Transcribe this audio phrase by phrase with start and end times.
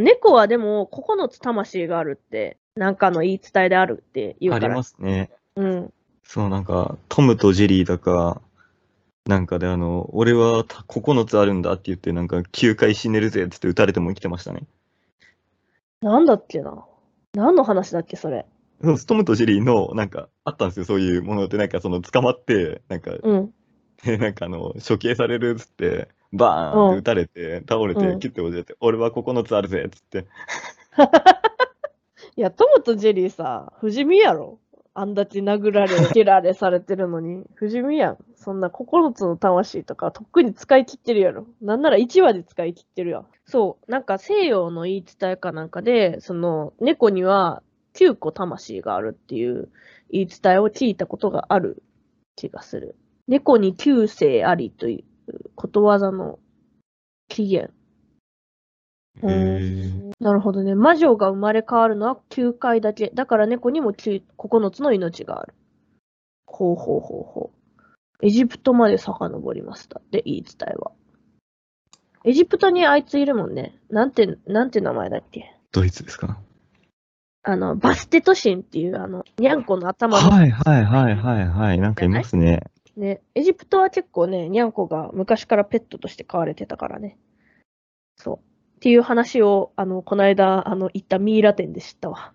[0.00, 4.66] 猫はでも9つ魂があるって、なんかの言い伝えであるって言うから。
[4.66, 5.30] ありますね。
[5.56, 5.92] うん。
[6.22, 8.40] そう、なんか、トムとジェリーだか、
[9.26, 14.64] なんかであの、俺はた9つあるんだって言って、なんか9回死ねるぜってって撃たれても生きてましたね。
[16.02, 16.84] なんだっけな。
[17.34, 18.46] 何の話だっけ、それ。
[18.82, 23.54] そうトムとジェリーの、なんか、あったんですよ、そういうものって、なんかその、捕まって、なんか、うん。
[24.04, 30.26] で、 なんかあの、処刑されるっつって、バーンって撃たれて、倒れて、うんキュッて落ちて、俺は9つあるぜっつって。
[32.36, 34.58] いや、トムとジェリーさ、不死身やろ。
[34.96, 38.18] あんだけ殴られ、 蹴られされてるのに、不死身やん。
[38.36, 41.46] そんな9つの魂とか、とっくに使い切ってるやろ。
[41.60, 43.26] なんなら1話で使い切ってるやん。
[43.44, 47.62] そう、なんか西洋の言い伝えかなんかで、その、猫には
[47.94, 49.68] 9個魂があるっていう
[50.10, 51.82] 言い伝えを聞いたことがある
[52.36, 52.96] 気がする。
[53.26, 55.04] 猫に9世ありという
[55.54, 56.38] ことわざの
[57.28, 57.72] 起源。
[59.22, 60.74] へーなるほどね。
[60.74, 63.10] 魔女が生まれ変わるのは9回だけ。
[63.14, 65.54] だから猫にも9 9つの命がある。
[66.46, 68.26] ほうほうほうほう。
[68.26, 70.00] エジプトまで遡りました。
[70.10, 70.92] で、言い伝えは。
[72.24, 73.78] エジプトにあいついるもんね。
[73.90, 75.54] なんて、なんて名前だっけ？
[75.72, 76.38] ドイツですか？
[77.42, 81.78] あの、バステトシンっていう、あの、ニャンコの頭の、はいはいはいはいはい。
[81.78, 82.62] なんかいますね。
[82.96, 87.18] ね、エジプトは結構ね、ニャンコが昔からペットとして飼われてたからね。
[88.16, 88.36] そう。
[88.36, 92.32] っていう話を、あの、この間、あの、行ったミイラ店で知ったわ。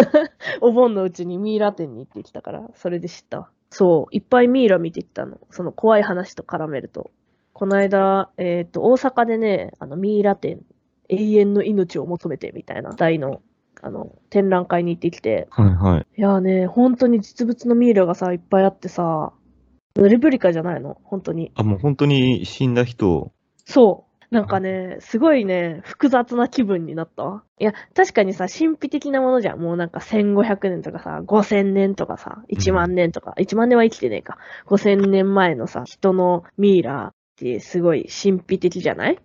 [0.62, 3.50] お盆のうちにミイラ店に行ってきたから、それで知ったわ。
[3.70, 5.38] そう、いっぱいミイラ見てきたの。
[5.50, 7.10] その怖い話と絡めると。
[7.52, 10.62] この間、えっ、と、大阪でね、あの、ミイラ店、
[11.08, 13.42] 永遠の命を求めてみたいな、題の、
[13.82, 16.06] あの、展覧会に行ってきて、はいはい。
[16.16, 19.32] いやーね、本当に実物のミイラがさ、いっぱいあってさ、
[19.96, 20.98] レプリカじゃないの？
[21.04, 21.52] 本当に。
[21.54, 23.32] あ、もう本当に死んだ人、
[23.64, 24.10] そう。
[24.34, 27.42] なんかね、すごいね、複雑な気分になったわ。
[27.58, 29.58] いや、確かにさ、神秘的なものじゃん。
[29.58, 34.38] もうなんか1500年とかさ、5000年とかさ、1万年とか、1万年は生きてねえか。
[34.68, 39.18] 5000年前のさ、人のミイラってすごい神秘的じゃない？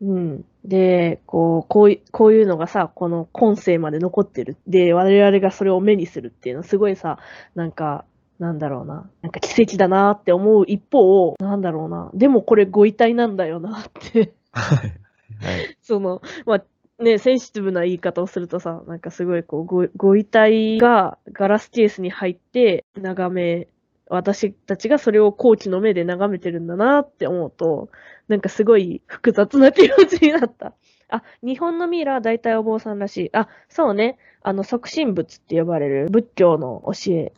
[0.00, 0.44] うん。
[0.64, 4.56] で、こう、こういこういうのがさ、この今世まで残ってる。
[4.68, 7.18] で、我々がそれを目にするっていうのはすごいさ、
[7.56, 8.04] なんか、
[8.38, 9.08] なんだろうな。
[9.22, 12.10] なんか奇跡だなって思う一方、なんだろうな。
[12.14, 14.32] でもこれご遺体なんだよなって。
[14.52, 14.78] はい。
[14.78, 15.76] はい。
[15.82, 16.64] その、まあ、
[17.02, 23.68] ね、センシティブな言い方をするとさ、なんかすごいこう、ごご遺体がガラスケースに入って眺め、
[24.08, 27.88] 私たちがそれを好奇の目で眺めてるんだなって思うと、
[28.28, 30.74] なんかすごい複雑な気持ちになった。
[31.08, 33.30] あ、日本のミイラは大体お坊さんらしい。
[33.32, 34.18] あ、そうね。
[34.42, 37.32] あの、即身仏って呼ばれる仏教の教え。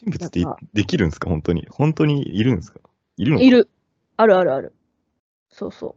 [0.00, 1.28] 神仏ってできるんですか？
[1.30, 1.66] 本当に。
[1.70, 2.80] 本当にいるんですか？
[3.16, 3.68] いるのいる。
[4.16, 4.72] あるあるある。
[5.50, 5.96] そうそ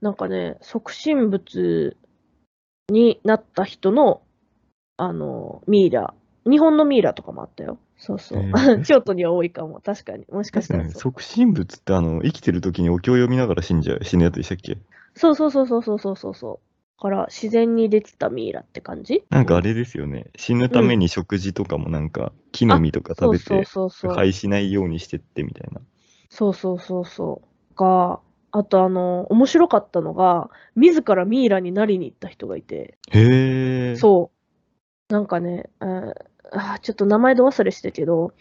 [0.00, 0.04] う。
[0.04, 1.96] なんかね、即身仏
[2.88, 4.22] になった人の、
[4.96, 6.14] あの、ミイラ。
[6.44, 7.78] 日本のミイラとかもあったよ。
[7.96, 8.42] そうそう。
[8.42, 9.80] えー、 京都には多いかも。
[9.80, 10.26] 確かに。
[10.28, 10.90] もしかしたら。
[10.90, 14.78] 即身仏って、あの、生きてる時にお経を読みながら死んじゃう、死ぬやつでしたっけ？
[15.14, 16.71] そうそうそうそうそうそうそう。
[17.02, 19.24] から、自然にできたミイラって感じ？
[19.28, 20.26] なんかあれですよね。
[20.36, 24.10] 死ぬために食事とかもなんか、木の実とか食べて、そうそうそう。
[24.12, 25.80] 肺しないようにしてってみたいな。
[26.30, 27.42] そうそうそうそ
[27.74, 27.74] う。
[27.76, 28.20] が、
[28.52, 33.96] あとあの、面白かったのが、自らミイラになりに行った人がいて、へえ。
[33.96, 34.30] そ
[35.10, 35.12] う。
[35.12, 36.14] なんかね、あー
[36.52, 38.32] あーちょっと名前ど忘れしたけど、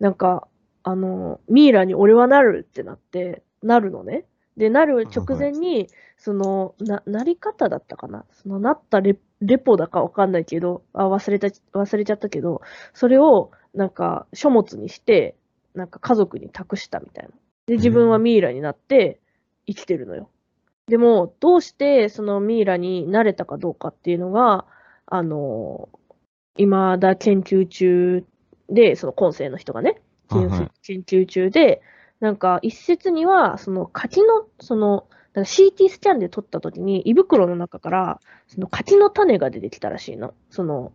[0.00, 0.48] なんか、
[0.82, 4.24] あの、ミイラに俺はなるってなって、なるのね。
[4.58, 8.24] で、なる直前に、その、な、なり方だったかな？
[8.32, 12.60] その、なったレレポだかわかんないけど、あ、忘れた、忘れちゃったけど、
[12.92, 15.36] それを、なんか、書物にして、
[15.74, 17.30] なんか家族に託したみたいな。
[17.66, 19.20] で、自分はミイラになって
[19.66, 20.28] 生きてるのよ。
[20.88, 24.64] でも、どうしてそのミイラになれたかどうかっていうのが、
[25.06, 25.88] あの、
[26.56, 28.24] 未だ研究中
[28.68, 30.00] で、その今世の人がね、
[30.82, 31.80] 研究中で、
[32.20, 40.34] なんか一説には、その柿の、その、なんか CT スキャンで撮った時に胃袋の中から、その柿の種が出てきたらしいの。
[40.50, 40.92] その、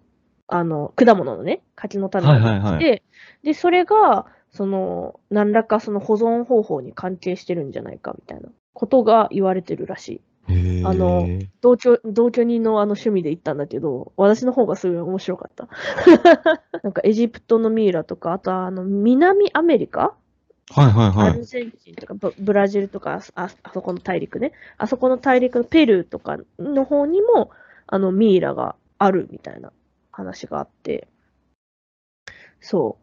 [0.47, 2.99] あの、果物のね、柿の種が出てきて、はいはいは
[3.43, 10.21] で、それが、その、何らかその保存方法に関係してるんじゃないかみたいなことが言われてるらしい。
[10.85, 11.25] あの
[11.61, 15.69] 同居、同居人のあの趣味で行ったんだけど、私の方がすごい面白かった。
[16.83, 20.15] なんかエジプトのミイラとか、あとはあの南アメリカ、
[20.71, 21.43] はいはいはいアル。
[21.43, 24.53] ゼンチンとかブブラジルとかあ、あそこの大陸ね。
[24.77, 27.51] あそこの大陸のペルーとかの方にも、
[27.87, 29.71] あのミイラがあるみたいな
[30.11, 31.07] 話があって。
[32.59, 32.97] そ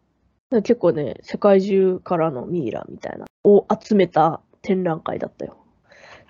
[0.51, 0.61] う。
[0.63, 5.57] 結構ね、世界中からのミイラみたいな、を集めた展覧会だったよ。